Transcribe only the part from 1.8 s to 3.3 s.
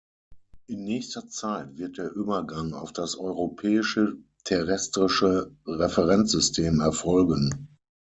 der Übergang auf das